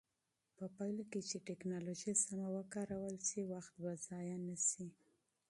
[0.57, 4.87] په پایله کې چې ټکنالوژي سمه وکارول شي، وخت به ضایع نه شي.